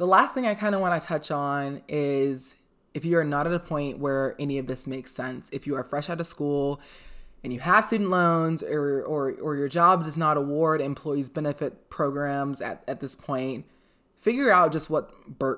The 0.00 0.06
last 0.06 0.32
thing 0.32 0.46
I 0.46 0.54
kind 0.54 0.74
of 0.74 0.80
want 0.80 0.98
to 0.98 1.06
touch 1.06 1.30
on 1.30 1.82
is 1.86 2.56
if 2.94 3.04
you 3.04 3.18
are 3.18 3.24
not 3.24 3.46
at 3.46 3.52
a 3.52 3.58
point 3.58 3.98
where 3.98 4.34
any 4.38 4.56
of 4.56 4.66
this 4.66 4.86
makes 4.86 5.12
sense, 5.12 5.50
if 5.52 5.66
you 5.66 5.76
are 5.76 5.84
fresh 5.84 6.08
out 6.08 6.18
of 6.18 6.26
school 6.26 6.80
and 7.44 7.52
you 7.52 7.60
have 7.60 7.84
student 7.84 8.08
loans 8.08 8.62
or, 8.62 9.02
or, 9.02 9.32
or 9.32 9.56
your 9.56 9.68
job 9.68 10.04
does 10.04 10.16
not 10.16 10.38
award 10.38 10.80
employees 10.80 11.28
benefit 11.28 11.90
programs 11.90 12.62
at, 12.62 12.82
at 12.88 13.00
this 13.00 13.14
point, 13.14 13.66
figure 14.16 14.50
out 14.50 14.72
just 14.72 14.88
what 14.88 15.12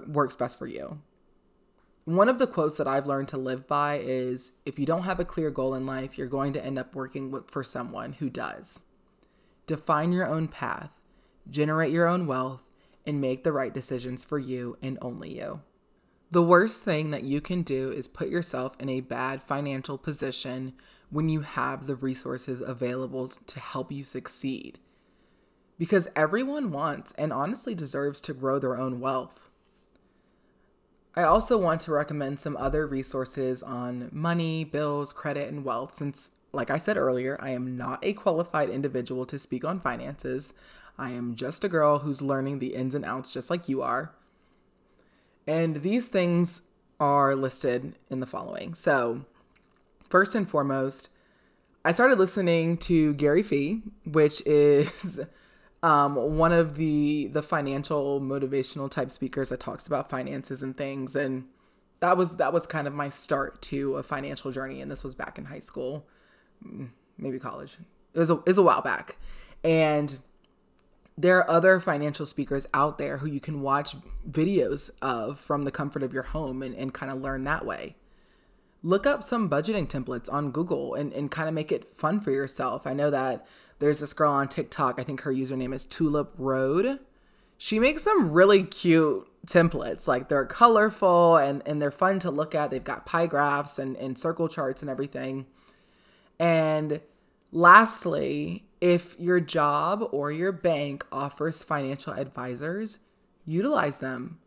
works 0.08 0.34
best 0.34 0.58
for 0.58 0.66
you. 0.66 1.00
One 2.04 2.28
of 2.28 2.40
the 2.40 2.48
quotes 2.48 2.78
that 2.78 2.88
I've 2.88 3.06
learned 3.06 3.28
to 3.28 3.38
live 3.38 3.68
by 3.68 4.00
is 4.00 4.54
if 4.66 4.76
you 4.76 4.86
don't 4.86 5.04
have 5.04 5.20
a 5.20 5.24
clear 5.24 5.52
goal 5.52 5.72
in 5.72 5.86
life, 5.86 6.18
you're 6.18 6.26
going 6.26 6.52
to 6.54 6.66
end 6.66 6.80
up 6.80 6.96
working 6.96 7.30
with, 7.30 7.48
for 7.48 7.62
someone 7.62 8.14
who 8.14 8.28
does. 8.28 8.80
Define 9.68 10.12
your 10.12 10.26
own 10.26 10.48
path, 10.48 10.98
generate 11.48 11.92
your 11.92 12.08
own 12.08 12.26
wealth, 12.26 12.71
and 13.06 13.20
make 13.20 13.44
the 13.44 13.52
right 13.52 13.72
decisions 13.72 14.24
for 14.24 14.38
you 14.38 14.76
and 14.82 14.98
only 15.00 15.36
you. 15.38 15.60
The 16.30 16.42
worst 16.42 16.82
thing 16.82 17.10
that 17.10 17.24
you 17.24 17.42
can 17.42 17.62
do 17.62 17.92
is 17.92 18.08
put 18.08 18.30
yourself 18.30 18.74
in 18.80 18.88
a 18.88 19.00
bad 19.00 19.42
financial 19.42 19.98
position 19.98 20.72
when 21.10 21.28
you 21.28 21.42
have 21.42 21.86
the 21.86 21.94
resources 21.94 22.62
available 22.62 23.28
to 23.28 23.60
help 23.60 23.92
you 23.92 24.02
succeed. 24.02 24.78
Because 25.78 26.08
everyone 26.16 26.70
wants 26.70 27.12
and 27.18 27.34
honestly 27.34 27.74
deserves 27.74 28.18
to 28.22 28.32
grow 28.32 28.58
their 28.58 28.78
own 28.78 28.98
wealth. 28.98 29.50
I 31.14 31.24
also 31.24 31.58
want 31.58 31.82
to 31.82 31.92
recommend 31.92 32.40
some 32.40 32.56
other 32.56 32.86
resources 32.86 33.62
on 33.62 34.08
money, 34.10 34.64
bills, 34.64 35.12
credit, 35.12 35.52
and 35.52 35.62
wealth 35.62 35.96
since, 35.96 36.30
like 36.52 36.70
I 36.70 36.78
said 36.78 36.96
earlier, 36.96 37.36
I 37.42 37.50
am 37.50 37.76
not 37.76 37.98
a 38.02 38.14
qualified 38.14 38.70
individual 38.70 39.26
to 39.26 39.38
speak 39.38 39.66
on 39.66 39.80
finances. 39.80 40.54
I 40.98 41.10
am 41.10 41.34
just 41.34 41.64
a 41.64 41.68
girl 41.68 42.00
who's 42.00 42.22
learning 42.22 42.58
the 42.58 42.74
ins 42.74 42.94
and 42.94 43.04
outs 43.04 43.32
just 43.32 43.50
like 43.50 43.68
you 43.68 43.82
are. 43.82 44.12
And 45.46 45.82
these 45.82 46.08
things 46.08 46.62
are 47.00 47.34
listed 47.34 47.96
in 48.10 48.20
the 48.20 48.26
following. 48.26 48.74
So, 48.74 49.24
first 50.08 50.34
and 50.34 50.48
foremost, 50.48 51.08
I 51.84 51.92
started 51.92 52.18
listening 52.18 52.76
to 52.78 53.14
Gary 53.14 53.42
Vee, 53.42 53.82
which 54.04 54.40
is 54.46 55.20
um, 55.82 56.14
one 56.14 56.52
of 56.52 56.76
the 56.76 57.28
the 57.32 57.42
financial 57.42 58.20
motivational 58.20 58.90
type 58.90 59.10
speakers 59.10 59.48
that 59.48 59.60
talks 59.60 59.86
about 59.86 60.08
finances 60.08 60.62
and 60.62 60.76
things. 60.76 61.16
And 61.16 61.46
that 62.00 62.16
was 62.16 62.36
that 62.36 62.52
was 62.52 62.66
kind 62.66 62.86
of 62.86 62.94
my 62.94 63.08
start 63.08 63.60
to 63.62 63.96
a 63.96 64.02
financial 64.02 64.52
journey. 64.52 64.80
And 64.80 64.90
this 64.90 65.02
was 65.02 65.14
back 65.14 65.38
in 65.38 65.46
high 65.46 65.58
school, 65.58 66.06
mm, 66.64 66.88
maybe 67.18 67.38
college. 67.38 67.78
It 68.14 68.18
was 68.18 68.30
a, 68.30 68.34
it 68.34 68.48
was 68.48 68.58
a 68.58 68.62
while 68.62 68.82
back, 68.82 69.16
and 69.64 70.20
there 71.16 71.38
are 71.38 71.50
other 71.50 71.78
financial 71.78 72.26
speakers 72.26 72.66
out 72.72 72.98
there 72.98 73.18
who 73.18 73.26
you 73.26 73.40
can 73.40 73.60
watch 73.60 73.94
videos 74.28 74.90
of 75.00 75.38
from 75.38 75.62
the 75.62 75.70
comfort 75.70 76.02
of 76.02 76.12
your 76.12 76.22
home 76.22 76.62
and, 76.62 76.74
and 76.74 76.94
kind 76.94 77.12
of 77.12 77.20
learn 77.20 77.44
that 77.44 77.66
way. 77.66 77.96
Look 78.82 79.06
up 79.06 79.22
some 79.22 79.48
budgeting 79.48 79.86
templates 79.86 80.32
on 80.32 80.50
Google 80.50 80.94
and, 80.94 81.12
and 81.12 81.30
kind 81.30 81.48
of 81.48 81.54
make 81.54 81.70
it 81.70 81.94
fun 81.94 82.20
for 82.20 82.30
yourself. 82.30 82.86
I 82.86 82.94
know 82.94 83.10
that 83.10 83.46
there's 83.78 84.00
this 84.00 84.12
girl 84.12 84.32
on 84.32 84.48
TikTok, 84.48 84.98
I 84.98 85.02
think 85.02 85.22
her 85.22 85.32
username 85.32 85.74
is 85.74 85.84
Tulip 85.84 86.32
Road. 86.38 87.00
She 87.58 87.78
makes 87.78 88.02
some 88.02 88.30
really 88.30 88.64
cute 88.64 89.28
templates. 89.46 90.08
Like 90.08 90.28
they're 90.28 90.46
colorful 90.46 91.36
and, 91.36 91.62
and 91.66 91.80
they're 91.80 91.90
fun 91.90 92.18
to 92.20 92.30
look 92.30 92.54
at. 92.54 92.70
They've 92.70 92.82
got 92.82 93.06
pie 93.06 93.26
graphs 93.26 93.78
and, 93.78 93.96
and 93.96 94.18
circle 94.18 94.48
charts 94.48 94.82
and 94.82 94.90
everything. 94.90 95.46
And 96.38 97.00
lastly, 97.52 98.64
if 98.80 99.14
your 99.20 99.38
job 99.38 100.08
or 100.10 100.32
your 100.32 100.50
bank 100.50 101.06
offers 101.12 101.62
financial 101.62 102.12
advisors, 102.12 102.98
utilize 103.44 103.98
them. 103.98 104.38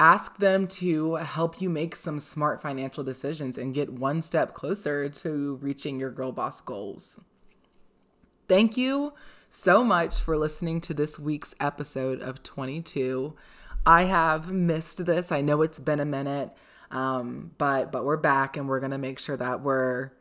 Ask 0.00 0.38
them 0.38 0.66
to 0.68 1.14
help 1.16 1.60
you 1.60 1.68
make 1.68 1.94
some 1.94 2.20
smart 2.20 2.60
financial 2.62 3.04
decisions 3.04 3.58
and 3.58 3.74
get 3.74 3.92
one 3.92 4.22
step 4.22 4.54
closer 4.54 5.08
to 5.08 5.56
reaching 5.62 5.98
your 5.98 6.10
girl 6.10 6.32
boss 6.32 6.60
goals. 6.60 7.20
Thank 8.48 8.76
you 8.76 9.12
so 9.50 9.84
much 9.84 10.20
for 10.20 10.36
listening 10.36 10.80
to 10.82 10.94
this 10.94 11.18
week's 11.18 11.54
episode 11.60 12.20
of 12.20 12.42
Twenty, 12.42 12.80
Too. 12.80 13.34
I 13.84 14.04
have 14.04 14.52
missed 14.52 15.04
this. 15.06 15.32
I 15.32 15.40
know 15.40 15.62
it's 15.62 15.78
been 15.78 16.00
a 16.00 16.04
minute, 16.04 16.50
um, 16.90 17.52
but 17.58 17.90
but 17.90 18.04
we're 18.04 18.16
back 18.16 18.56
and 18.56 18.68
we're 18.68 18.80
gonna 18.80 18.98
make 18.98 19.18
sure 19.18 19.36
that 19.36 19.62
we're 19.62 20.12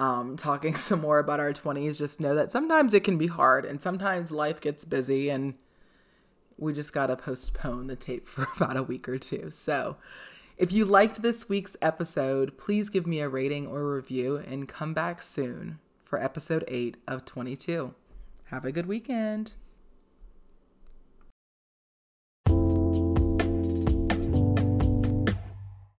um, 0.00 0.36
talking 0.36 0.74
some 0.76 1.02
more 1.02 1.18
about 1.18 1.38
our 1.38 1.52
20s, 1.52 1.98
just 1.98 2.20
know 2.20 2.34
that 2.34 2.50
sometimes 2.50 2.94
it 2.94 3.04
can 3.04 3.18
be 3.18 3.26
hard 3.26 3.64
and 3.64 3.80
sometimes 3.80 4.32
life 4.32 4.60
gets 4.60 4.84
busy 4.84 5.28
and 5.28 5.54
we 6.56 6.72
just 6.72 6.92
got 6.92 7.06
to 7.06 7.16
postpone 7.16 7.86
the 7.86 7.96
tape 7.96 8.26
for 8.28 8.46
about 8.56 8.76
a 8.76 8.82
week 8.82 9.08
or 9.08 9.18
two. 9.18 9.50
So, 9.50 9.96
if 10.56 10.72
you 10.72 10.84
liked 10.84 11.22
this 11.22 11.48
week's 11.48 11.74
episode, 11.80 12.58
please 12.58 12.90
give 12.90 13.06
me 13.06 13.20
a 13.20 13.30
rating 13.30 13.66
or 13.66 13.94
review 13.94 14.36
and 14.36 14.68
come 14.68 14.92
back 14.92 15.22
soon 15.22 15.78
for 16.04 16.22
episode 16.22 16.64
8 16.68 16.98
of 17.08 17.24
Twenty, 17.24 17.56
Too. 17.56 17.94
Have 18.46 18.66
a 18.66 18.72
good 18.72 18.84
weekend. 18.86 19.52